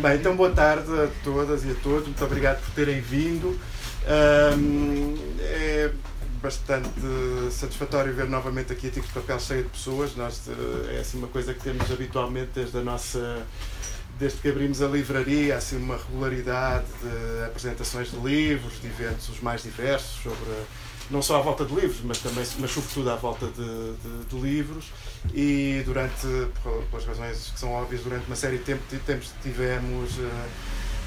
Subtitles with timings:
[0.00, 2.06] Bem, então boa tarde a todas e a todos.
[2.08, 3.58] Muito obrigado por terem vindo.
[4.58, 5.92] Um, é
[6.42, 6.90] bastante
[7.52, 10.16] satisfatório ver novamente aqui a Tico de Papel cheia de pessoas.
[10.16, 13.46] Nós, eh, é assim uma coisa que temos habitualmente desde a nossa
[14.18, 19.28] desde que abrimos a livraria, há assim uma regularidade de apresentações de livros, de eventos
[19.28, 20.50] os mais diversos, sobre
[21.10, 24.40] não só à volta de livros, mas também, mas sobretudo à volta de, de, de
[24.40, 24.86] livros.
[25.32, 26.26] E durante,
[26.90, 28.82] pelas razões que são óbvias, durante uma série de tempo
[29.42, 30.48] tivemos eh,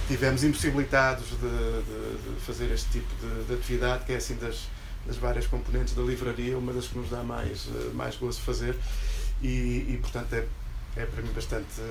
[0.07, 4.70] tivemos impossibilitados de, de, fazer este tipo de, de, atividade, que é assim das,
[5.05, 8.75] das várias componentes da livraria, uma das que nos dá mais, eh, mais gozo fazer.
[9.41, 10.45] E, e portanto é,
[10.95, 11.81] é para mim bastante,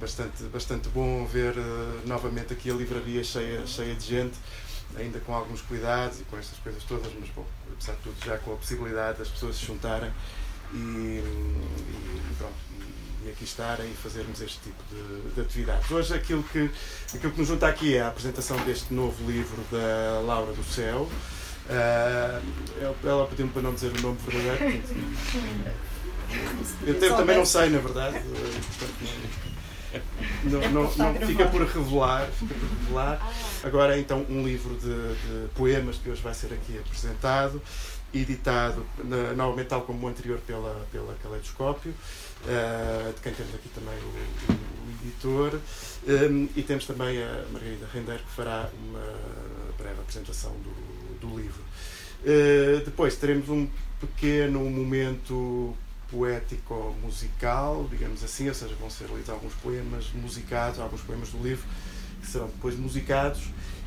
[0.00, 4.34] bastante, bastante bom ver uh, novamente aqui a livraria cheia, cheia de gente,
[4.96, 8.38] ainda com alguns cuidados e com estas coisas todas, mas bom, apesar de tudo já
[8.38, 10.10] com a possibilidade das pessoas se juntarem
[10.74, 12.54] e, e pronto,
[13.24, 15.90] e aqui estarem e fazermos este tipo de, de atividades.
[15.90, 16.70] Hoje aquilo que,
[17.14, 21.08] aquilo que nos junta aqui é a apresentação deste novo livro da Laura do Céu.
[21.62, 24.82] Uh, ela pediu-me para não dizer o nome verdadeiro.
[26.84, 28.20] Eu, eu também não sei, na verdade.
[30.44, 33.32] Não, não, não, fica por revelar, fica por revelar.
[33.62, 37.62] Agora então um livro de, de poemas que hoje vai ser aqui apresentado
[38.14, 43.68] editado na, novamente tal como o anterior pela, pela Caleidoscópio, uh, de quem temos aqui
[43.70, 45.58] também o, o editor,
[46.06, 49.14] um, e temos também a Margarida Rendeiro que fará uma
[49.78, 51.62] breve apresentação do, do livro.
[52.22, 53.66] Uh, depois teremos um
[53.98, 55.76] pequeno momento
[56.12, 61.64] poético-musical, digamos assim, ou seja, vão ser lidos alguns poemas musicados, alguns poemas do livro
[62.20, 63.42] que serão depois musicados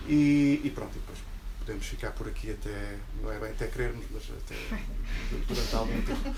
[0.08, 1.20] e, e pronto, e depois
[1.60, 4.56] podemos ficar por aqui até, não é bem até querermos, mas até
[5.48, 6.36] durante algum tempo.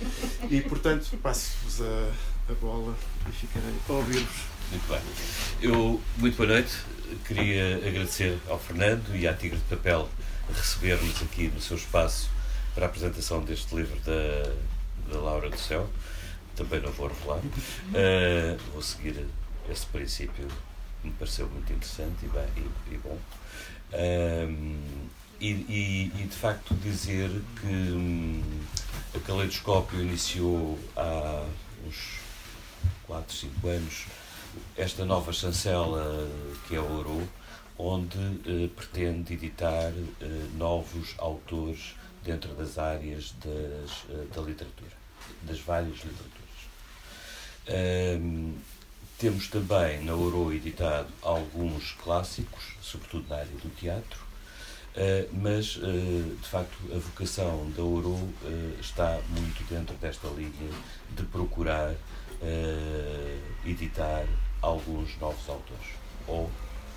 [0.50, 2.96] E portanto, passo-vos a, a bola
[3.28, 4.46] e ficarei a ouvir-vos.
[4.70, 5.02] Muito bem.
[5.62, 6.76] Eu, muito boa noite.
[7.26, 10.10] Queria agradecer ao Fernando e à Tigre de Papel
[10.54, 12.30] receber-nos aqui no seu espaço
[12.74, 14.54] para a apresentação deste livro da,
[15.08, 15.90] da Laura do Céu.
[16.56, 17.40] Também não vou revelar.
[17.40, 19.26] Uh, vou seguir
[19.70, 20.48] esse princípio
[21.02, 23.18] que me pareceu muito interessante e, bem, e, e bom.
[23.94, 25.08] Um,
[25.40, 27.30] e, e, e, de facto dizer
[27.62, 28.42] que hum,
[29.16, 31.46] a Caleidoscópio iniciou há
[31.86, 32.20] uns
[33.06, 34.06] 4, 5 anos
[34.76, 36.28] esta nova chancela
[36.68, 37.28] que é o Ouro,
[37.78, 40.26] onde eh, pretende editar eh,
[40.56, 41.96] novos autores
[42.28, 44.92] dentro das áreas das, eh, da literatura,
[45.44, 46.38] das várias literaturas.
[48.20, 48.56] Um,
[49.18, 54.28] temos também na Ouro editado alguns clássicos, sobretudo na área do teatro,
[54.98, 60.72] Uh, mas, uh, de facto, a vocação da Ouro uh, está muito dentro desta linha
[61.16, 61.94] de procurar
[63.64, 64.26] editar
[64.60, 65.88] alguns novos autores,
[66.28, 66.50] ou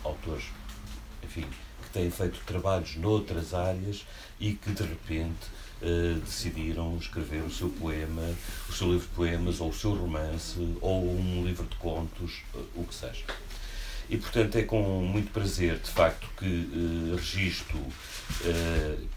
[0.03, 0.45] autores,
[1.23, 1.47] enfim,
[1.81, 4.07] que têm feito trabalhos noutras áreas
[4.39, 5.61] e que, de repente,
[6.25, 8.23] decidiram escrever o seu poema,
[8.69, 12.43] o seu livro de poemas, ou o seu romance, ou um livro de contos,
[12.75, 13.25] o que seja.
[14.11, 19.09] E, portanto, é com muito prazer, de facto, que uh, registro uh,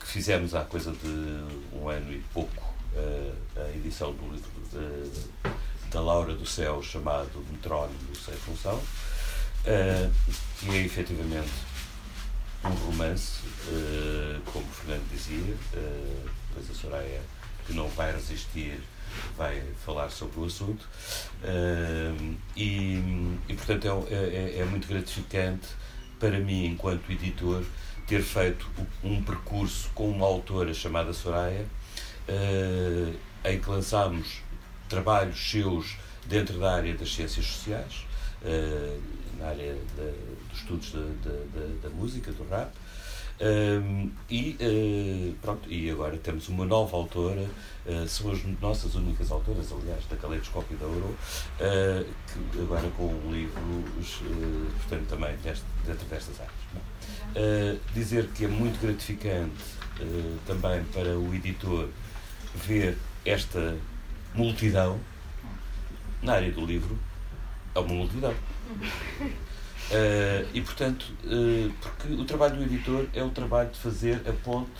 [0.00, 5.90] que fizemos há coisa de um ano e pouco uh, a edição do livro de,
[5.90, 10.10] da Laura do Céu, chamado Metrónimo Sem Função, uh,
[10.58, 11.52] que é efetivamente
[12.64, 13.40] um romance,
[14.52, 15.54] como o Fernando dizia,
[16.48, 17.20] depois a Soraya,
[17.66, 18.80] que não vai resistir
[19.36, 20.86] vai falar sobre o assunto.
[21.42, 22.98] Uh, e,
[23.48, 25.68] e, portanto é, é, é, muito gratificante
[26.18, 27.62] para mim enquanto editor
[28.06, 28.68] ter feito
[29.04, 31.64] um percurso com uma autora chamada Soraya
[32.28, 34.40] uh, em que lançámos
[34.88, 38.06] trabalhos seus dentro da área das ciências sociais
[38.42, 39.00] uh,
[39.38, 40.92] na área de, dos estudos
[41.82, 42.70] da música, do rap
[43.40, 47.46] um, e uh, pronto, e agora temos uma nova autora,
[47.86, 52.04] uh, são as nossas únicas autoras, aliás, da Caleidoscópio da Euro, uh,
[52.52, 54.22] que agora com livros,
[54.78, 57.78] portanto, também deste, dentro destas áreas.
[57.94, 59.78] dizer que é muito gratificante
[60.46, 61.88] também para o editor
[62.54, 63.76] ver esta
[64.34, 64.98] multidão
[66.22, 66.98] na área do livro,
[67.74, 68.34] é uma multidão.
[69.90, 74.32] Uh, e portanto, uh, porque o trabalho do editor é o trabalho de fazer a
[74.44, 74.70] ponte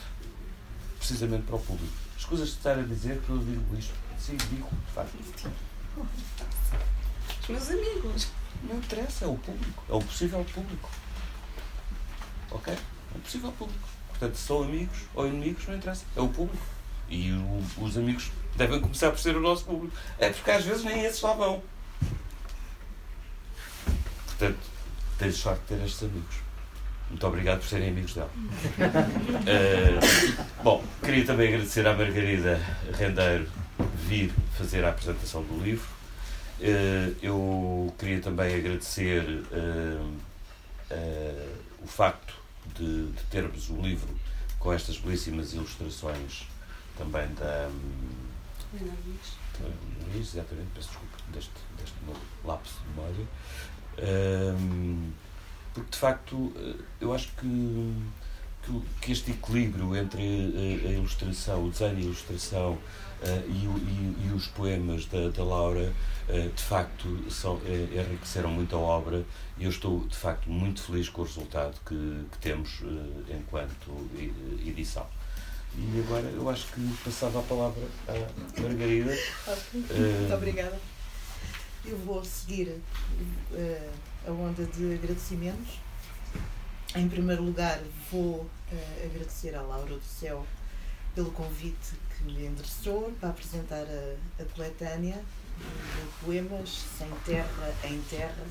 [0.99, 1.95] precisamente para o público.
[2.17, 5.17] As coisas de estar a dizer que eu digo isto, sim, digo, de facto.
[7.43, 8.29] Os meus amigos.
[8.65, 10.91] Não interessa, é o público, é o possível público.
[12.51, 12.75] Ok?
[12.75, 13.89] É o possível público.
[14.09, 16.67] Portanto, se são amigos ou inimigos, não interessa, é o público.
[17.09, 19.97] E o, os amigos devem começar por ser o nosso público.
[20.19, 21.63] É porque às vezes nem esses lá vão.
[24.39, 24.59] Portanto,
[25.19, 26.37] tens sorte de ter estes amigos.
[27.11, 28.31] Muito obrigado por serem amigos dela.
[28.37, 30.03] Uh,
[30.63, 32.61] bom, queria também agradecer à Margarida
[32.93, 33.49] Rendeiro
[34.07, 35.89] vir fazer a apresentação do livro.
[36.61, 40.15] Uh, eu queria também agradecer uh,
[41.83, 42.35] o facto
[42.77, 44.09] de, de, termos o livro
[44.59, 46.47] com estas belíssimas ilustrações
[46.97, 47.71] também da.
[48.75, 50.29] Ana Luís.
[50.35, 52.15] exatamente, peço desculpa deste, deste meu
[52.45, 53.27] lapso de memória.
[54.01, 55.11] Um,
[55.75, 56.53] porque de facto
[57.01, 57.95] eu acho que,
[58.63, 62.81] que, que este equilíbrio entre a, a, ilustração, o desenho e a ilustração uh,
[63.49, 65.93] e, e, e, os poemas da, da Laura
[66.29, 69.25] uh, de facto são, é, enriqueceram muito a obra
[69.59, 74.09] e eu estou de facto muito feliz com o resultado que, que temos uh, enquanto
[74.67, 75.07] edição.
[75.77, 79.17] E agora eu acho que passava a palavra à Margarida.
[79.73, 80.98] Muito obrigada.
[81.85, 83.93] Eu vou seguir uh,
[84.27, 85.79] a onda de agradecimentos.
[86.95, 87.81] Em primeiro lugar,
[88.11, 90.45] vou uh, agradecer à Laura do Céu
[91.15, 98.01] pelo convite que me endereçou para apresentar a, a coletânea de poemas Sem Terra, em
[98.03, 98.45] Terra.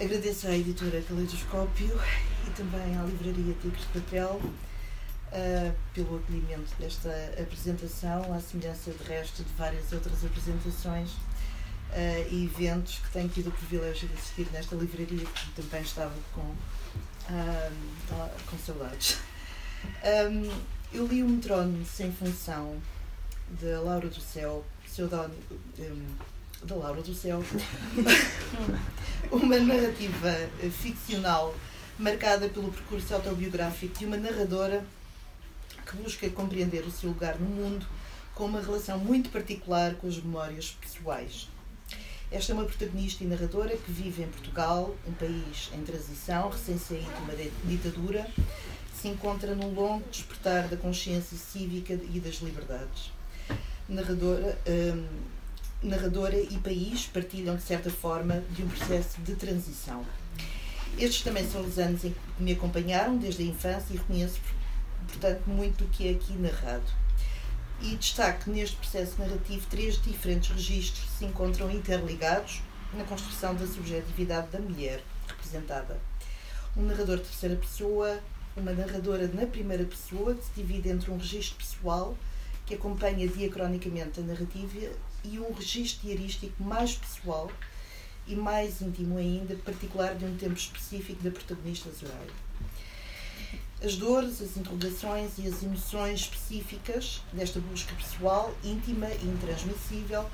[0.00, 2.00] Agradeço à editora Caleidoscópio
[2.46, 9.02] e também à livraria Tigres de Papel uh, pelo acolhimento desta apresentação, à semelhança de
[9.04, 11.10] resto de várias outras apresentações
[11.90, 16.40] uh, eventos que tenho tido o privilégio de assistir nesta livraria, que também estava com,
[16.40, 19.18] uh, com saudades.
[20.02, 20.50] Um,
[20.92, 22.80] eu li o Metrónomo Sem Função,
[23.60, 25.42] de Laura do Céu, pseudónimo.
[25.78, 26.34] Um,
[26.64, 27.44] da Laura do Céu,
[29.30, 30.32] uma narrativa
[30.70, 31.54] ficcional
[31.98, 34.84] marcada pelo percurso autobiográfico de uma narradora
[35.86, 37.86] que busca compreender o seu lugar no mundo
[38.34, 41.48] com uma relação muito particular com as memórias pessoais.
[42.34, 47.06] Esta é uma protagonista e narradora que vive em Portugal, um país em transição, recém-saído
[47.06, 47.32] de uma
[47.64, 48.26] ditadura,
[48.92, 53.12] se encontra num longo despertar da consciência cívica e das liberdades.
[53.88, 55.06] Narradora, hum,
[55.80, 60.04] narradora e país partilham, de certa forma, de um processo de transição.
[60.98, 64.40] Estes também são os anos em que me acompanharam desde a infância e reconheço,
[65.06, 67.03] portanto, muito do que é aqui narrado
[67.80, 72.62] e destaque neste processo narrativo três diferentes registros que se encontram interligados
[72.92, 76.00] na construção da subjetividade da mulher representada.
[76.76, 78.20] Um narrador de terceira pessoa,
[78.56, 82.16] uma narradora na primeira pessoa, que se divide entre um registro pessoal,
[82.66, 84.92] que acompanha diacronicamente a narrativa,
[85.24, 87.50] e um registro diarístico mais pessoal
[88.26, 92.43] e mais íntimo ainda, particular de um tempo específico da protagonista Zoraia.
[93.84, 100.24] As dores, as interrogações e as emoções específicas desta busca pessoal, íntima e intransmissível,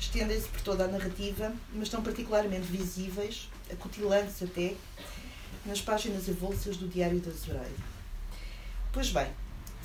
[0.00, 4.74] estendem-se por toda a narrativa, mas estão particularmente visíveis, acutilantes até,
[5.64, 7.70] nas páginas avulsas do Diário da Zoreia.
[8.92, 9.28] Pois bem,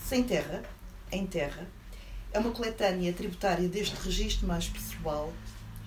[0.04, 0.64] Sem Terra,
[1.12, 1.68] Em Terra,
[2.32, 5.32] é uma coletânea tributária deste registro mais pessoal,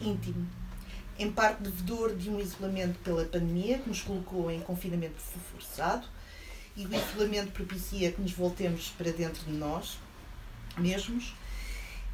[0.00, 0.46] íntimo,
[1.18, 5.20] em parte devedor de um isolamento pela pandemia que nos colocou em confinamento
[5.50, 6.06] forçado,
[6.76, 9.98] e o isolamento propicia que nos voltemos para dentro de nós
[10.76, 11.34] mesmos,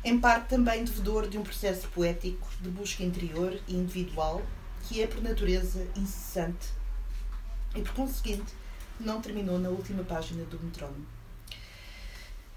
[0.05, 4.43] em parte também devedor de um processo poético de busca interior e individual
[4.85, 6.69] que é por natureza incessante
[7.75, 8.53] e por conseguinte
[9.01, 11.07] não terminou na última página do metrónomo.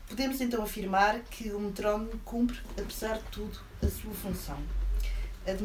[0.08, 4.62] Podemos então afirmar que o metrónomo cumpre, apesar de tudo, a sua função,
[5.48, 5.64] a de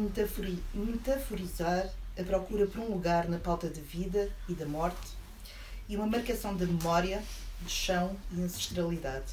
[0.73, 5.20] metaforizar a procura por um lugar na pauta da vida e da morte
[5.91, 7.21] e uma marcação de memória,
[7.59, 9.25] de chão e ancestralidade.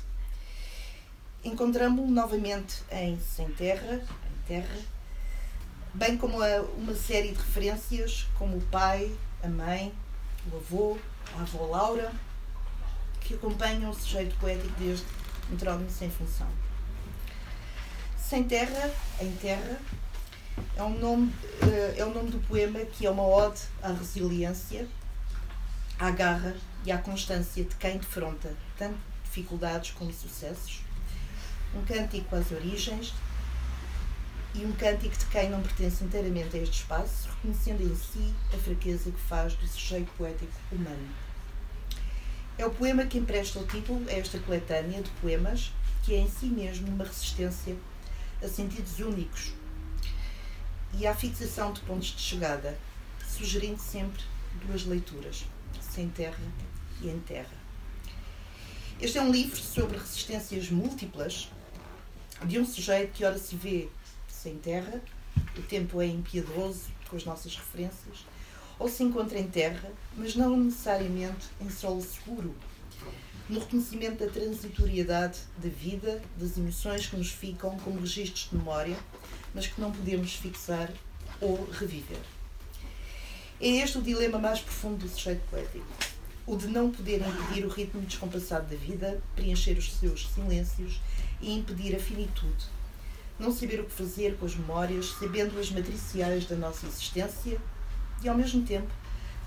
[1.45, 4.77] Encontramos-lo novamente em Sem Terra, em Terra,
[5.95, 9.95] bem como a uma série de referências como o pai, a mãe,
[10.51, 10.99] o avô,
[11.37, 12.11] a avó Laura,
[13.21, 15.07] que acompanham o sujeito poético desde
[15.49, 16.49] Metrónomo Sem Função.
[18.17, 19.81] Sem Terra, em Terra,
[20.77, 24.89] é, um nome, eh, é o nome do poema que é uma ode à resiliência
[25.99, 30.81] à garra e à constância de quem defronta tanto dificuldades como sucessos,
[31.75, 33.13] um cântico às origens
[34.55, 38.59] e um cântico de quem não pertence inteiramente a este espaço, reconhecendo em si a
[38.59, 41.09] fraqueza que faz do sujeito poético humano.
[42.57, 45.73] É o poema que empresta o título a esta coletânea de poemas,
[46.05, 47.77] que é em si mesmo uma resistência
[48.43, 49.53] a sentidos únicos
[50.95, 52.79] e à fixação de pontos de chegada,
[53.27, 54.23] sugerindo sempre
[54.65, 55.45] duas leituras
[55.99, 56.39] sem terra
[57.03, 57.57] e em terra.
[59.01, 61.51] Este é um livro sobre resistências múltiplas
[62.45, 63.89] de um sujeito que ora se vê
[64.29, 65.03] sem terra,
[65.57, 68.25] o tempo é impiedoso com as nossas referências,
[68.79, 72.55] ou se encontra em terra, mas não necessariamente em solo seguro.
[73.49, 78.97] No reconhecimento da transitoriedade da vida, das emoções que nos ficam como registros de memória,
[79.53, 80.93] mas que não podemos fixar
[81.41, 82.38] ou reviver.
[83.61, 85.85] É este o dilema mais profundo do sujeito poético.
[86.47, 91.01] O de não poder impedir o ritmo descompassado da vida, preencher os seus silêncios
[91.41, 92.67] e impedir a finitude.
[93.37, 97.61] Não saber o que fazer com as memórias, sabendo-as matriciais da nossa existência
[98.23, 98.93] e, ao mesmo tempo,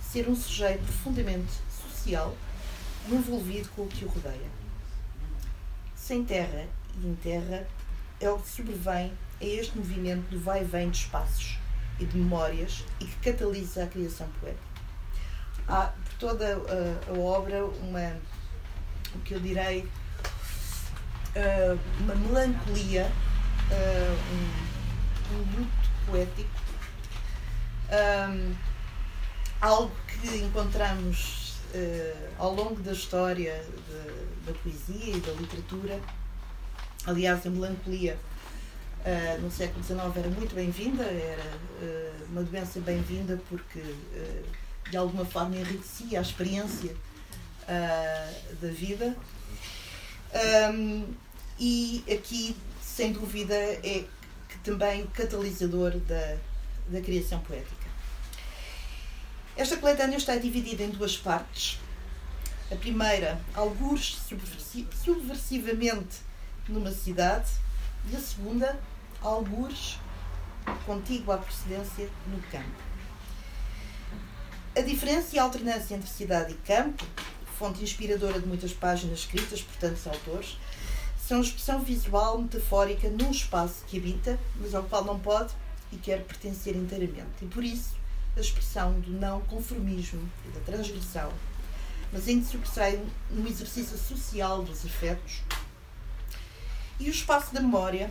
[0.02, 2.36] ser um sujeito profundamente social,
[3.10, 4.50] envolvido com o que o rodeia.
[5.96, 6.68] Sem terra
[7.02, 7.66] e em terra
[8.20, 11.62] é o que sobrevém a este movimento do vai e vem de espaços
[12.00, 14.72] e de memórias e que catalisa a criação poética.
[15.68, 18.18] Há por toda a, a obra uma,
[19.16, 19.82] o que eu direi,
[21.36, 23.12] uh, uma melancolia,
[23.72, 26.50] uh, um, um luto poético,
[27.92, 28.56] um,
[29.62, 31.42] algo que encontramos
[32.38, 36.02] ao longo da história de, da poesia e da literatura.
[37.06, 38.20] Aliás, a melancolia
[39.06, 44.44] uh, no século XIX era muito bem-vinda, era uh, uma doença bem-vinda porque uh,
[44.90, 46.96] de alguma forma enriquecia a experiência
[48.60, 49.16] da vida.
[50.74, 51.06] Um,
[51.58, 54.04] e aqui, sem dúvida, é
[54.64, 56.38] também o catalisador da,
[56.90, 57.88] da criação poética.
[59.56, 61.80] Esta coletânea está dividida em duas partes.
[62.70, 64.20] A primeira, algures
[65.04, 66.18] subversivamente
[66.68, 67.52] numa cidade,
[68.10, 68.80] e a segunda,
[69.22, 69.98] algures
[70.86, 72.92] contigo à procedência no campo.
[74.76, 77.06] A diferença e a alternância entre cidade e campo,
[77.58, 80.58] fonte inspiradora de muitas páginas escritas por tantos autores,
[81.28, 85.54] são expressão visual metafórica num espaço que habita, mas ao qual não pode
[85.92, 87.30] e quer pertencer inteiramente.
[87.42, 87.96] E por isso,
[88.36, 91.32] a expressão do não conformismo e da transgressão,
[92.12, 93.02] mas em que sobressai
[93.32, 95.42] um exercício social dos afetos.
[97.00, 98.10] E o espaço da memória,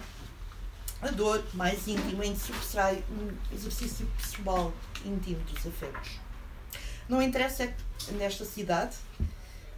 [1.02, 4.72] a dor mais íntima em que sobressai um exercício pessoal
[5.04, 6.18] íntimo dos afetos.
[7.08, 8.96] Não interessa que nesta cidade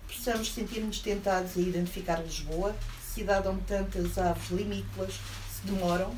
[0.06, 2.76] possamos sentir-nos tentados a identificar Lisboa,
[3.14, 6.16] cidade onde tantas aves limícolas se demoram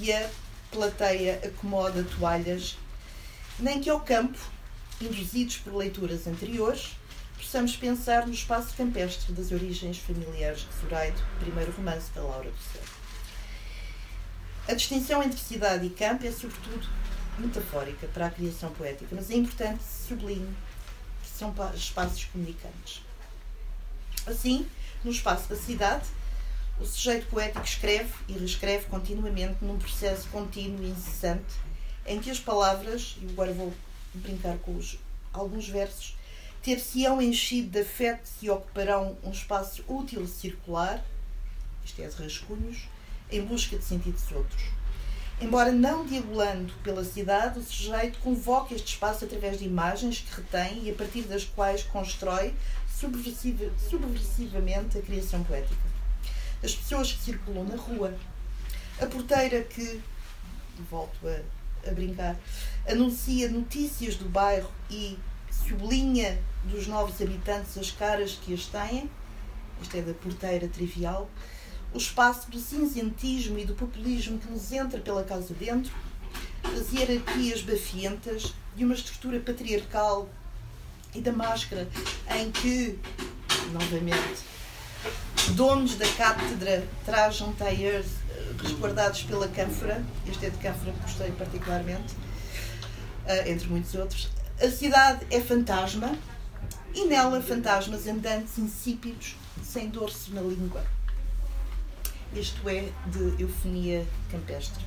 [0.00, 0.28] e a
[0.70, 2.76] plateia acomoda toalhas,
[3.58, 4.38] nem que ao campo,
[5.00, 6.96] induzidos por leituras anteriores,
[7.36, 12.58] possamos pensar no espaço campestre das origens familiares de Zoraide, primeiro romance da Laura do
[12.72, 12.97] Céu.
[14.68, 16.86] A distinção entre cidade e campo é, sobretudo,
[17.38, 20.52] metafórica para a criação poética, mas é importante sublinhar
[21.22, 23.02] que são espaços comunicantes.
[24.26, 24.66] Assim,
[25.02, 26.06] no espaço da cidade,
[26.78, 31.54] o sujeito poético escreve e reescreve continuamente num processo contínuo e incessante
[32.04, 33.72] em que as palavras, e agora vou
[34.12, 34.98] brincar com os,
[35.32, 36.14] alguns versos,
[36.62, 41.02] ter-se-ão enchido de afeto e ocuparão um espaço útil circular,
[41.82, 42.86] isto é, de rascunhos,
[43.30, 44.62] em busca de sentidos outros.
[45.40, 50.82] Embora não diabolando pela cidade, o sujeito convoca este espaço através de imagens que retém
[50.84, 52.54] e a partir das quais constrói
[52.92, 55.76] subversiva, subversivamente a criação poética.
[56.62, 58.12] As pessoas que circulam na rua,
[59.00, 60.00] a porteira que,
[60.90, 62.36] volto a, a brincar,
[62.88, 65.16] anuncia notícias do bairro e
[65.50, 69.08] sublinha dos novos habitantes as caras que as têm,
[69.80, 71.30] isto é da porteira trivial,
[71.92, 75.92] o espaço do cinzentismo e do populismo que nos entra pela casa dentro,
[76.64, 80.28] as hierarquias bafientas de uma estrutura patriarcal
[81.14, 81.88] e da máscara
[82.36, 82.98] em que,
[83.72, 84.42] novamente,
[85.52, 91.32] donos da cátedra trajam tailleurs eh, resguardados pela cânfora, este é de cânfora que gostei
[91.32, 92.14] particularmente,
[93.24, 94.28] eh, entre muitos outros.
[94.60, 96.14] A cidade é fantasma
[96.94, 100.97] e nela fantasmas andantes insípidos, sem dorso na língua
[102.34, 104.84] isto é, de eufonia campestre.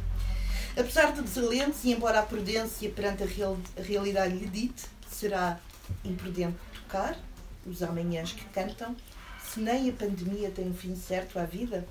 [0.77, 5.59] Apesar de desalentes e embora a prudência perante a, real, a realidade lhe dite, será
[6.03, 7.17] imprudente tocar
[7.65, 8.95] os amanhãs que cantam,
[9.43, 11.85] se nem a pandemia tem um fim certo à vida,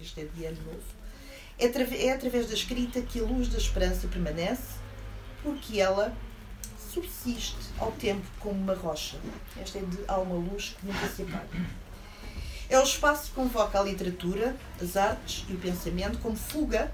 [0.00, 0.96] este é de ano novo,
[1.58, 4.76] é, é através da escrita que a luz da esperança permanece,
[5.42, 6.14] porque ela
[6.92, 9.18] subsiste ao tempo como uma rocha.
[9.60, 11.48] Esta é de alma luz que nunca se apaga.
[12.68, 16.92] É o espaço que convoca a literatura, as artes e o pensamento como fuga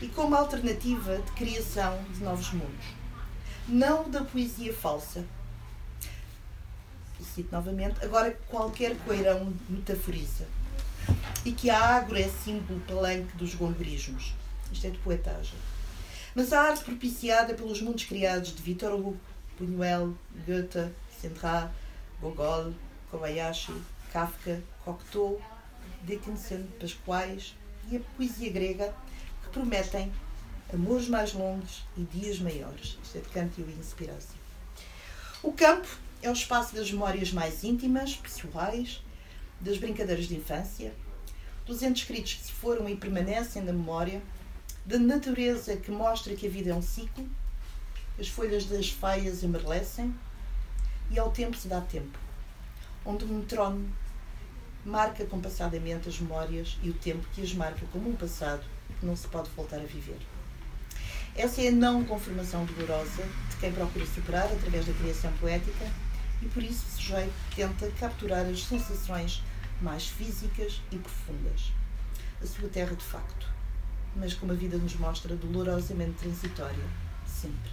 [0.00, 2.86] e como alternativa de criação de novos mundos.
[3.68, 5.24] Não da poesia falsa.
[7.34, 10.48] cito novamente, agora qualquer coeirão metaforiza.
[11.44, 14.34] E que a ágora é símbolo palanque dos gomberismos.
[14.72, 15.54] Isto é de poetagem.
[16.34, 19.16] Mas a arte propiciada pelos mundos criados de Vitor Hugo,
[19.58, 20.14] Buñuel,
[20.46, 21.72] Goethe, Sindra,
[22.20, 22.74] Gogol,
[23.10, 23.72] Kobayashi,
[24.12, 25.40] Kafka, Cocteau,
[26.04, 27.56] Dickinson, Pascoais
[27.90, 28.94] e a poesia grega
[29.42, 30.12] que prometem
[30.72, 32.98] amores mais longos e dias maiores.
[33.02, 34.36] Isto é de Cântico e Inspiração.
[35.42, 35.88] O campo
[36.22, 39.02] é o espaço das memórias mais íntimas, pessoais,
[39.60, 40.92] das brincadeiras de infância,
[41.66, 44.22] dos entes queridos que se foram e permanecem na memória,
[44.84, 47.28] da natureza que mostra que a vida é um ciclo,
[48.18, 50.14] as folhas das feias emerlecem
[51.10, 52.18] e ao tempo se dá tempo,
[53.04, 53.88] onde um trono
[54.84, 58.64] marca compassadamente as memórias e o tempo que as marca como um passado
[58.98, 60.18] que não se pode voltar a viver.
[61.34, 65.86] Essa é a não conformação dolorosa de quem procura superar através da criação poética
[66.42, 69.42] e por isso o sujeito tenta capturar as sensações
[69.80, 71.72] mais físicas e profundas.
[72.42, 73.48] A sua terra de facto,
[74.16, 76.84] mas como a vida nos mostra, dolorosamente transitória,
[77.26, 77.70] sempre.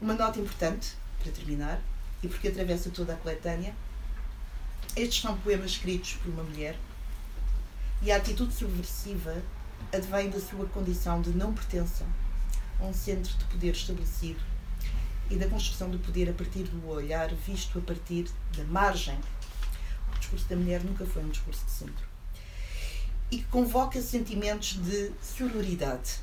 [0.00, 1.80] Uma nota importante, para terminar,
[2.22, 3.74] e porque atravessa toda a coletânea,
[4.98, 6.76] estes são poemas escritos por uma mulher
[8.02, 9.42] e a atitude subversiva
[9.92, 12.04] advém da sua condição de não pertença
[12.80, 14.40] a um centro de poder estabelecido
[15.30, 19.18] e da construção do poder a partir do olhar visto a partir da margem.
[20.14, 22.08] O discurso da mulher nunca foi um discurso de centro.
[23.30, 26.20] E que convoca sentimentos de sororidade,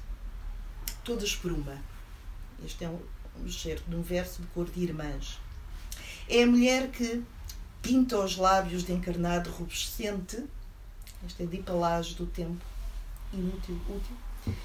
[1.04, 1.78] todas por uma.
[2.66, 3.00] Este é um,
[3.40, 5.40] um de um verso de cor de irmãs.
[6.28, 7.24] É a mulher que
[7.86, 10.44] pinta os lábios de encarnado rubescente,
[11.24, 12.66] esta é de palagem do tempo,
[13.32, 14.56] inútil, útil,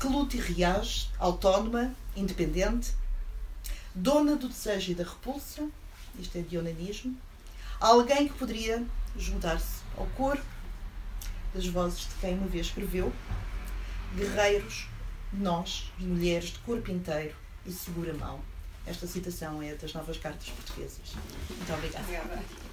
[0.00, 2.92] que luta e reage, autónoma, independente,
[3.94, 5.68] dona do desejo e da repulsa,
[6.18, 7.16] isto é de onanismo,
[7.78, 8.84] alguém que poderia
[9.16, 10.42] juntar-se ao coro
[11.54, 13.12] das vozes de quem uma vez escreveu,
[14.16, 14.88] guerreiros,
[15.32, 18.40] nós, mulheres de corpo inteiro e segura mão.
[18.86, 21.14] Esta citação é das novas cartas portuguesas.
[21.50, 22.04] Muito obrigada.
[22.04, 22.66] obrigada.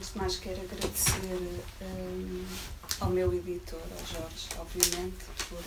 [0.00, 2.46] antes de mais quero agradecer um,
[3.00, 5.62] ao meu editor, ao Jorge, obviamente, por,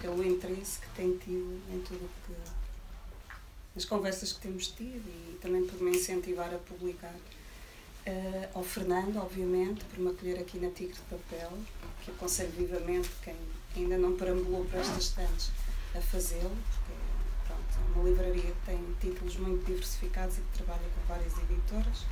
[0.00, 2.34] pelo interesse que tem tido em tudo que.
[3.72, 7.14] nas conversas que temos tido e também por me incentivar a publicar.
[8.06, 11.50] Uh, ao Fernando, obviamente, por me acolher aqui na Tigre de Papel,
[12.04, 13.34] que aconselho vivamente quem
[13.76, 15.50] ainda não perambulou para estas estantes
[15.92, 16.92] a fazê-lo, porque
[17.46, 22.04] pronto, é uma livraria que tem títulos muito diversificados e que trabalha com várias editoras.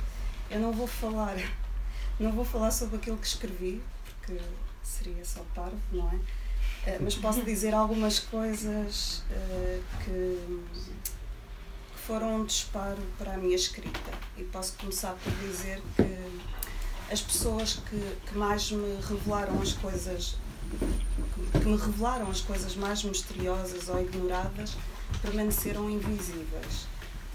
[0.51, 1.35] Eu não vou falar,
[2.19, 4.37] não vou falar sobre aquilo que escrevi, porque
[4.83, 6.15] seria só parvo, não é?
[6.15, 10.11] Uh, mas posso dizer algumas coisas uh, que,
[10.93, 11.11] que,
[12.05, 14.11] foram um disparo para a minha escrita.
[14.37, 20.35] E posso começar por dizer que as pessoas que, que mais me revelaram as coisas,
[20.71, 24.75] que, que me revelaram as coisas mais misteriosas ou ignoradas,
[25.21, 26.87] permaneceram invisíveis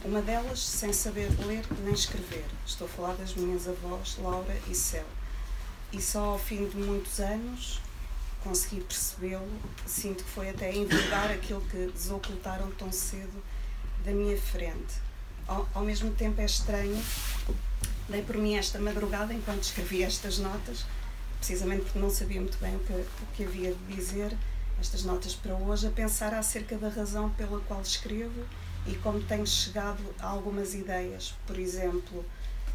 [0.04, 2.44] uma delas sem saber ler nem escrever.
[2.64, 5.04] Estou a falar das minhas avós, Laura e Céu.
[5.92, 7.80] E só ao fim de muitos anos
[8.42, 9.46] consegui percebê-lo.
[9.84, 13.42] Sinto que foi até envidar aquilo que desocultaram tão cedo
[14.04, 14.94] da minha frente.
[15.46, 17.02] Ao, ao mesmo tempo é estranho.
[18.08, 20.84] Dei por mim esta madrugada enquanto escrevia estas notas,
[21.38, 24.36] precisamente porque não sabia muito bem o que, o que havia de dizer,
[24.80, 28.44] estas notas para hoje, a pensar acerca da razão pela qual escrevo
[28.86, 32.24] e como tenho chegado a algumas ideias, por exemplo,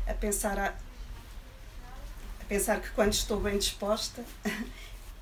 [0.08, 4.24] a pensar, a, a pensar que quando estou bem disposta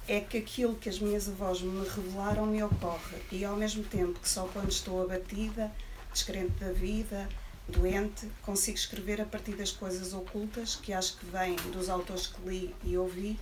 [0.07, 4.19] é que aquilo que as minhas avós me revelaram me ocorre e ao mesmo tempo
[4.19, 5.71] que só quando estou abatida,
[6.13, 7.27] descrente da vida,
[7.67, 12.41] doente, consigo escrever a partir das coisas ocultas que acho que vêm dos autores que
[12.47, 13.39] li e ouvi,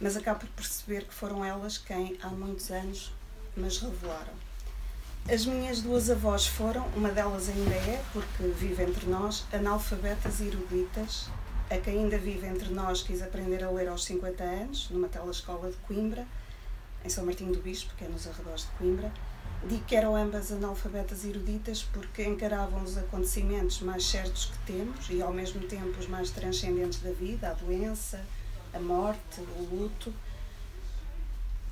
[0.00, 3.12] mas acabo por perceber que foram elas quem há muitos anos
[3.56, 4.32] me revelaram.
[5.30, 10.46] As minhas duas avós foram, uma delas ainda é, porque vive entre nós, analfabetas e
[10.46, 11.28] eruditas.
[11.70, 15.70] A que ainda vive entre nós quis aprender a ler aos 50 anos, numa telescola
[15.70, 16.26] de Coimbra,
[17.04, 19.12] em São Martinho do Bispo, que é nos arredores de Coimbra.
[19.64, 25.20] Digo que eram ambas analfabetas eruditas porque encaravam os acontecimentos mais certos que temos e
[25.20, 28.24] ao mesmo tempo os mais transcendentes da vida, a doença,
[28.72, 30.14] a morte, o luto,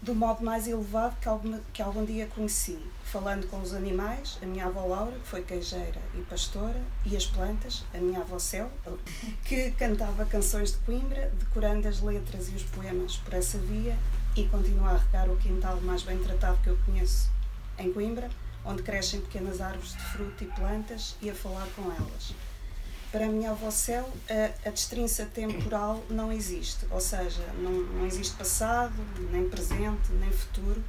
[0.03, 4.47] do modo mais elevado que algum, que algum dia conheci, falando com os animais, a
[4.47, 8.71] minha avó Laura, que foi queijeira e pastora, e as plantas, a minha avó Céu,
[9.45, 13.97] que cantava canções de Coimbra, decorando as letras e os poemas por essa via,
[14.37, 17.36] e continua a regar o quintal mais bem tratado que eu conheço
[17.79, 18.31] em Coimbra,
[18.65, 22.35] onde crescem pequenas árvores de fruto e plantas, e a falar com elas.
[23.13, 28.07] para a minha avó Cel, a, a destrinça temporal não existe, ou seja, não, não
[28.07, 28.95] existe passado,
[29.31, 30.83] nem presente, nem futuro.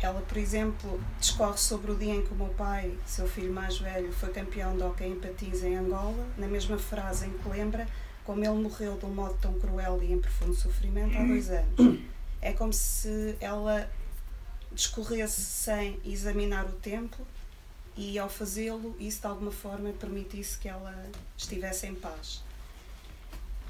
[0.00, 3.78] Ela, por exemplo, discorre sobre o dia em que o meu pai, seu filho mais
[3.78, 7.86] velho, foi campeão de hockey em patins em Angola, na mesma frase em que lembra
[8.24, 12.00] como ele morreu de um modo tão cruel e em profundo sofrimento há dois anos.
[12.42, 13.88] É como se ela
[14.74, 17.26] discorresse sem examinar o tempo
[17.96, 20.94] e ao fazê-lo isso de alguma forma permitisse que ela
[21.36, 22.42] estivesse em paz.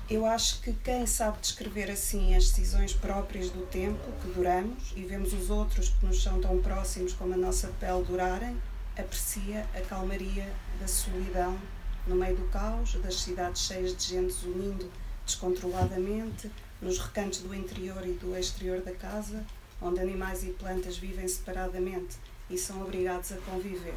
[0.08, 5.02] Eu acho que quem sabe descrever assim as decisões próprias do tempo que duramos e
[5.02, 8.56] vemos os outros que nos são tão próximos como a nossa pele durarem,
[8.98, 11.58] aprecia a calmaria da solidão
[12.06, 14.90] no meio do caos, das cidades cheias de gente unindo
[15.24, 16.50] descontroladamente,
[16.82, 19.44] nos recantos do interior e do exterior da casa,
[19.80, 22.16] onde animais e plantas vivem separadamente
[22.48, 23.94] e são obrigados a conviver.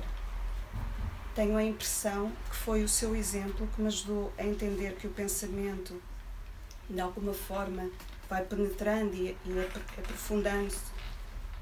[1.35, 5.11] Tenho a impressão que foi o seu exemplo que me ajudou a entender que o
[5.11, 6.01] pensamento,
[6.89, 7.89] de alguma forma,
[8.29, 9.37] vai penetrando e,
[9.97, 10.79] aprofundando-se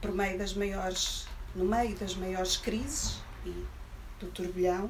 [0.01, 3.65] por meio das maiores, no meio das maiores crises e
[4.19, 4.89] do turbilhão.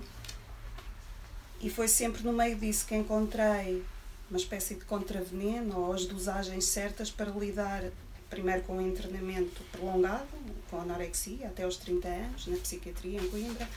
[1.60, 3.84] E foi sempre no meio disso que encontrei
[4.30, 7.84] uma espécie de contraveneno ou as dosagens certas para lidar
[8.30, 10.28] primeiro com o internamento prolongado,
[10.70, 13.68] com anorexia, até aos 30 anos, na psiquiatria em Coimbra,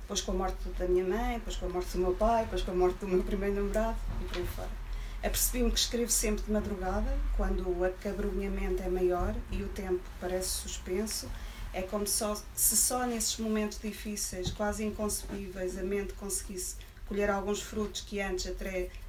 [0.00, 2.62] depois com a morte da minha mãe, depois com a morte do meu pai, depois
[2.62, 4.82] com a morte do meu primeiro namorado e por aí fora.
[5.22, 10.48] Apercebi-me que escrevo sempre de madrugada, quando o acabrunhamento é maior e o tempo parece
[10.48, 11.30] suspenso.
[11.72, 17.62] É como só, se só nesses momentos difíceis, quase inconcebíveis, a mente conseguisse colher alguns
[17.62, 18.52] frutos que antes,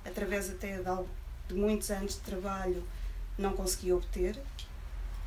[0.05, 1.03] através até de,
[1.47, 2.83] de muitos anos de trabalho,
[3.37, 4.39] não conseguia obter.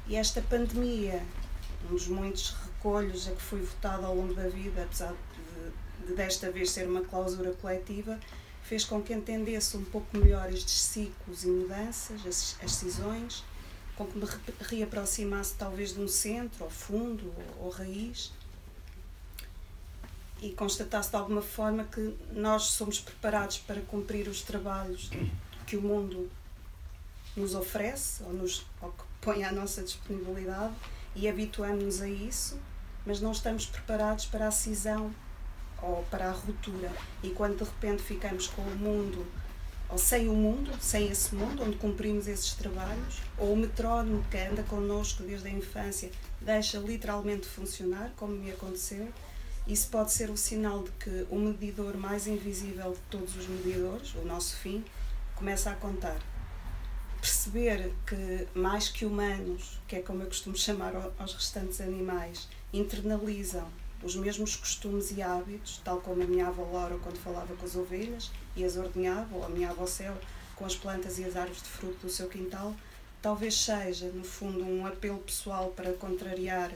[0.08, 1.20] E esta pandemia,
[1.84, 6.14] um dos muitos recolhos a que fui votada ao longo da vida, apesar de, de
[6.14, 8.18] desta vez ser uma clausura coletiva,
[8.62, 13.42] fez com que entendesse um pouco melhor estes ciclos e mudanças, as, as decisões,
[13.96, 14.26] com que me
[14.60, 18.32] reaproximasse talvez de um centro, ou fundo, ou, ou raiz,
[20.40, 25.10] e constatasse de alguma forma que nós somos preparados para cumprir os trabalhos
[25.66, 26.30] que o mundo
[27.36, 30.72] nos oferece ou, nos, ou que põe à nossa disponibilidade
[31.16, 32.60] e habituamos-nos a isso,
[33.04, 35.12] mas não estamos preparados para a cisão
[35.82, 36.92] ou para a ruptura.
[37.24, 39.26] E quando de repente ficamos com o mundo,
[39.88, 44.38] ou sem o mundo, sem esse mundo onde cumprimos esses trabalhos, ou o metrónomo que
[44.38, 46.08] anda connosco desde a infância
[46.40, 49.08] deixa literalmente de funcionar, como me aconteceu,
[49.66, 54.14] isso pode ser o sinal de que o medidor mais invisível de todos os medidores,
[54.14, 54.84] o nosso fim,
[55.34, 56.16] começa a contar
[57.26, 63.66] perceber que, mais que humanos, que é como eu costumo chamar aos restantes animais, internalizam
[64.00, 67.74] os mesmos costumes e hábitos, tal como a minha avó Laura quando falava com as
[67.74, 70.16] ovelhas e as ordenhava, ou a minha avó Céu
[70.54, 72.72] com as plantas e as árvores de fruto do seu quintal,
[73.20, 76.70] talvez seja, no fundo, um apelo pessoal para contrariar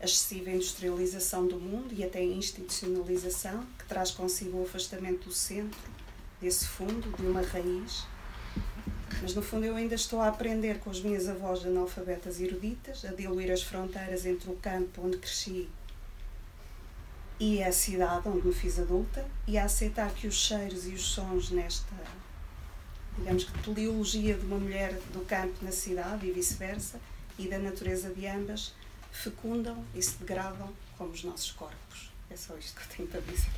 [0.00, 5.34] a excessiva industrialização do mundo e até a institucionalização, que traz consigo o afastamento do
[5.34, 5.90] centro,
[6.40, 8.06] desse fundo, de uma raiz
[9.22, 13.12] mas no fundo eu ainda estou a aprender com as minhas avós analfabetas eruditas, a
[13.12, 15.68] diluir as fronteiras entre o campo onde cresci
[17.40, 21.02] e a cidade onde me fiz adulta e a aceitar que os cheiros e os
[21.02, 21.94] sons nesta,
[23.16, 27.00] digamos que teleologia de uma mulher do campo na cidade e vice-versa
[27.38, 28.74] e da natureza de ambas
[29.12, 32.10] fecundam e se degradam como os nossos corpos.
[32.30, 33.50] É só isto que eu tenho para dizer.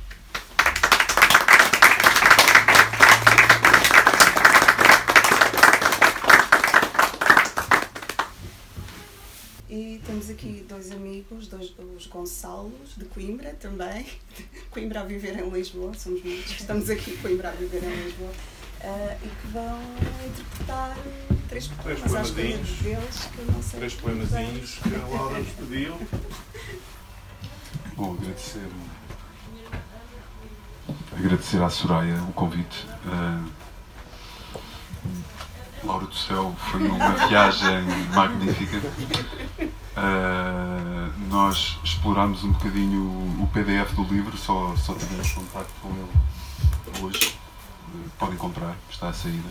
[9.69, 14.05] E temos aqui dois amigos, dois, os Gonçalos, de Coimbra também.
[14.69, 18.29] Coimbra a viver em Lisboa, somos muitos que estamos aqui, Coimbra a viver em Lisboa.
[18.29, 19.79] Uh, e que vão
[20.27, 20.97] interpretar
[21.47, 23.79] três poemas, três acho que deles, que eu não sei.
[23.79, 25.97] Três poemazinhos que a Laura nos pediu.
[27.95, 28.67] Bom, agradecer,
[31.15, 32.85] agradecer à Soraya o convite.
[33.05, 33.51] Uh,
[35.83, 38.81] Laura do Céu foi uma viagem magnífica.
[39.91, 43.01] Uh, nós explorámos um bocadinho
[43.41, 47.37] o, PDF do livro, só, só tivemos contato com ele hoje.
[47.93, 49.49] Uh, podem comprar, está à saída.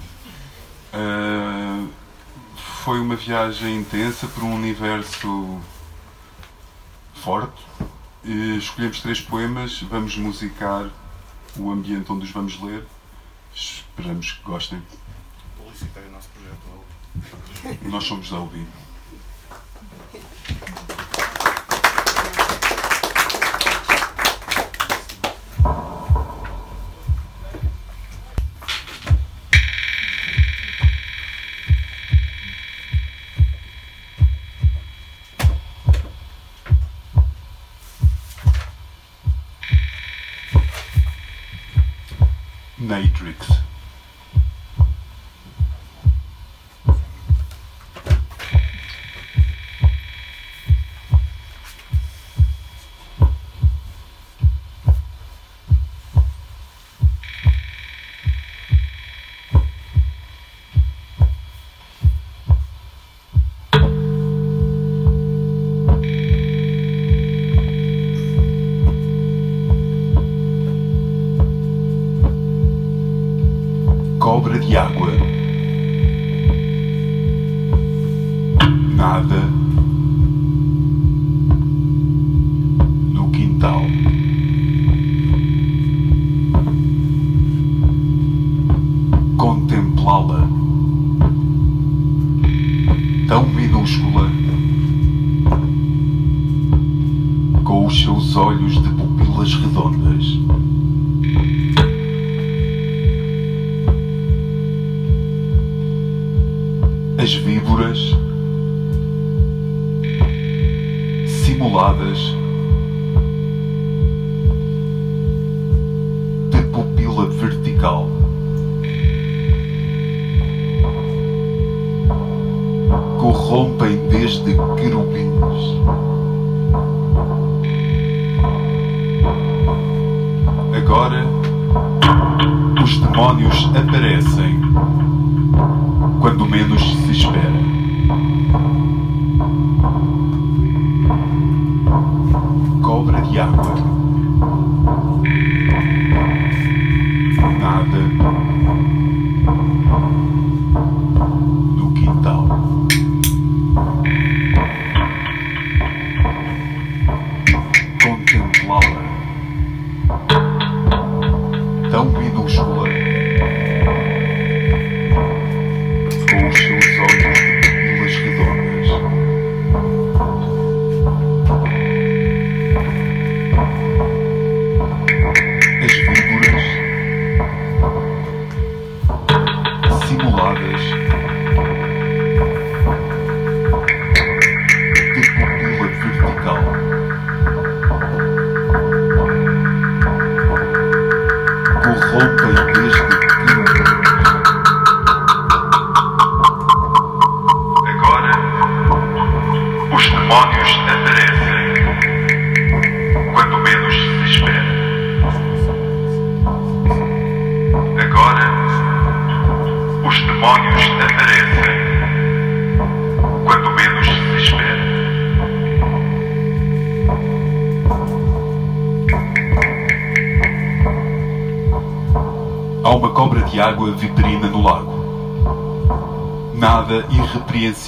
[0.94, 1.90] Uh,
[2.82, 5.60] foi uma viagem intensa por um universo
[7.14, 7.62] forte.
[8.24, 10.88] escolhemos três poemas, vamos musicar
[11.58, 12.86] o ambiente onde os vamos ler.
[13.54, 14.82] Esperamos que gostem
[15.58, 18.68] publicitar o nosso projeto Nós somos da Albino.
[19.90, 20.99] ハハハハ。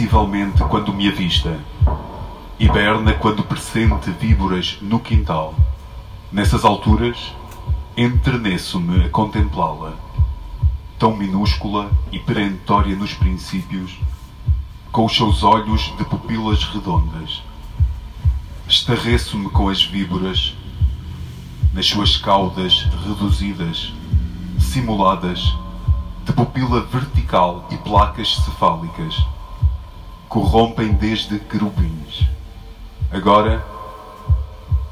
[0.03, 1.59] Irrepreensivelmente quando me avista.
[2.59, 5.55] Hiberna quando pressente víboras no quintal.
[6.31, 7.33] Nessas alturas,
[7.97, 9.95] enterneço-me a contemplá-la.
[10.99, 13.99] Tão minúscula e perentória nos princípios,
[14.91, 17.43] com os seus olhos de pupilas redondas.
[18.69, 20.55] Estarreço-me com as víboras,
[21.73, 23.93] nas suas caudas reduzidas,
[24.59, 25.55] simuladas,
[26.25, 29.25] de pupila vertical e placas cefálicas.
[30.33, 32.27] Corrompem desde querubins.
[33.11, 33.62] Agora,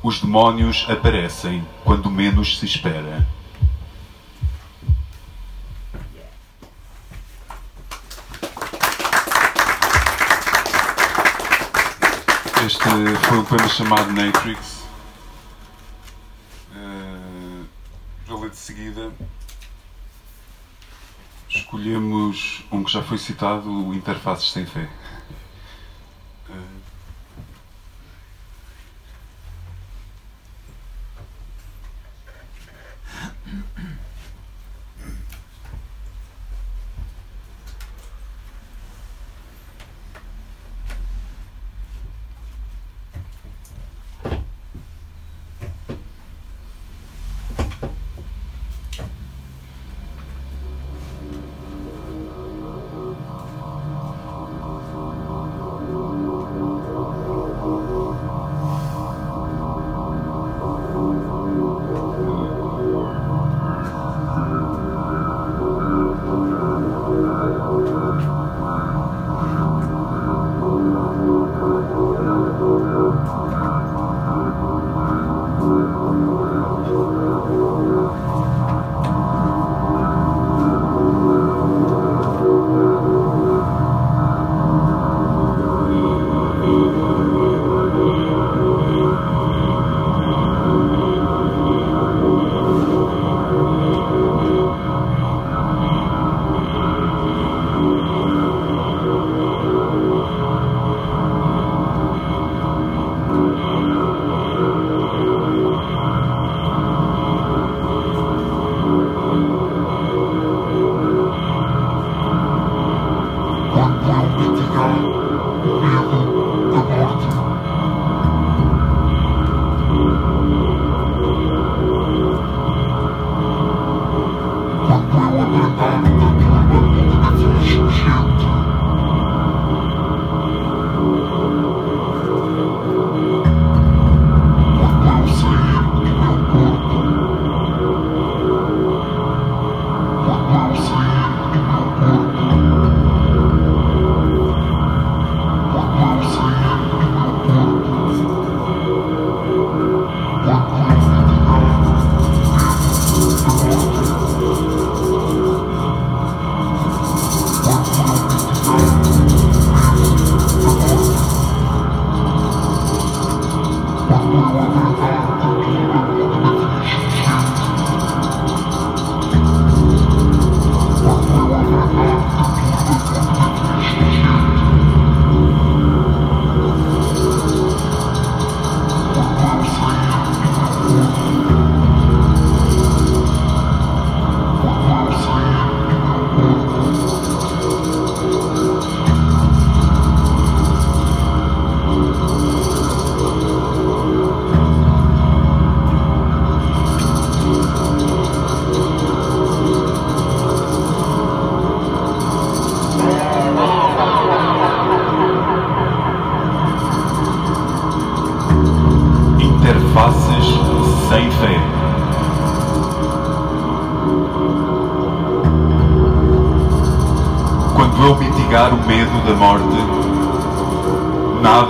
[0.02, 3.26] os demónios aparecem quando menos se espera.
[12.66, 12.78] Este
[13.26, 14.84] foi um poema chamado Matrix.
[16.76, 17.64] Uh,
[18.26, 19.10] vou ler de seguida.
[21.48, 24.86] Escolhemos um que já foi citado, o Interfaces Sem Fé.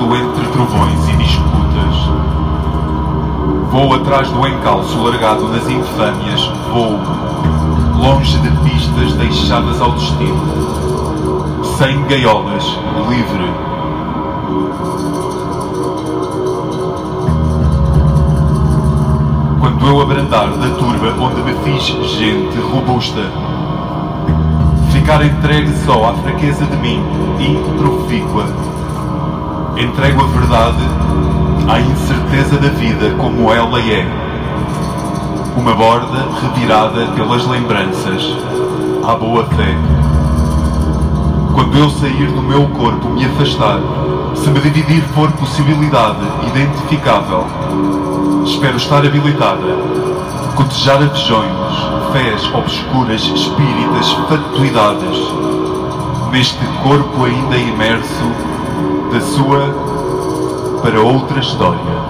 [0.00, 2.10] Nado entre trovões e disputas.
[3.70, 6.98] Vou atrás do encalço largado nas infâmias, vou
[8.02, 12.64] longe de pistas deixadas ao destino, sem gaiolas,
[13.08, 13.52] livre.
[19.60, 21.84] Quando eu abrandar da turba onde me fiz
[22.16, 23.30] gente robusta,
[24.92, 27.02] ficar entregue só à fraqueza de mim,
[27.38, 28.69] improfícua,
[29.80, 30.82] entrego a verdade
[31.66, 34.06] à incerteza da vida como ela é.
[35.56, 38.36] Uma borda revirada pelas lembranças,
[39.06, 39.74] à boa fé.
[41.54, 43.80] Quando eu sair do meu corpo, me afastar,
[44.34, 47.46] se me dividir for possibilidade identificável,
[48.44, 49.78] espero estar habilitada,
[50.56, 51.50] cotejar avejões,
[52.12, 55.18] fés obscuras, espíritas, fatuidades,
[56.30, 58.49] neste corpo ainda imerso
[59.12, 62.09] da sua para outra história.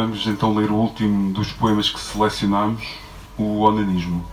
[0.00, 2.82] Vamos então ler o último dos poemas que selecionamos,
[3.36, 4.24] o Onanismo.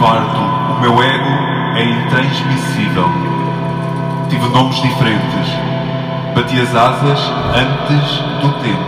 [0.00, 1.30] Farto, o meu ego
[1.76, 3.04] é intransmissível.
[4.30, 5.48] Tive nomes diferentes,
[6.34, 7.20] bati as asas
[7.54, 8.80] antes do tempo.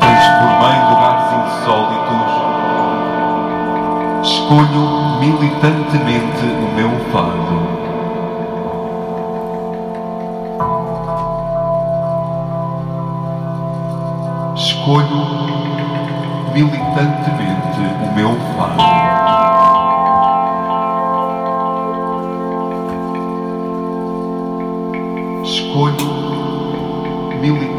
[0.00, 2.32] Transformei lugares insólitos.
[4.22, 4.84] Escolho
[5.20, 7.58] militantemente o meu fado.
[14.56, 15.22] Escolho
[16.54, 18.97] militantemente o meu fado.
[25.78, 25.94] Escolho
[27.40, 27.77] militantemente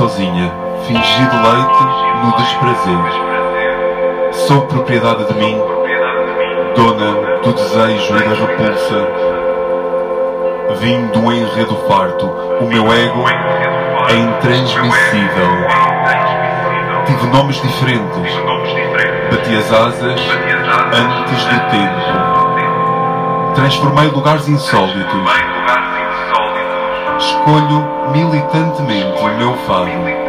[0.00, 0.50] sozinha.
[0.86, 1.84] Fingi deleite
[2.24, 3.04] no desprazer.
[4.32, 5.60] Sou propriedade de mim,
[6.74, 9.08] dona do desejo e da repulsa.
[10.78, 12.26] Vim do enredo farto.
[12.60, 13.24] O meu ego
[14.08, 15.50] é intransmissível.
[17.04, 18.32] Tive nomes diferentes.
[19.30, 20.20] Bati as asas
[20.94, 22.00] antes do tempo.
[23.54, 25.30] Transformei lugares insólitos.
[27.18, 30.19] Escolho militantemente o meu fado.